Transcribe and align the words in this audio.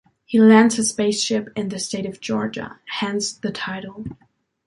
He 0.25 0.39
lands 0.41 0.77
his 0.77 0.89
spaceship 0.89 1.49
in 1.55 1.69
the 1.69 1.77
state 1.77 2.07
of 2.07 2.19
Georgia, 2.19 2.79
hence 2.87 3.33
the 3.33 3.51
title. 3.51 4.03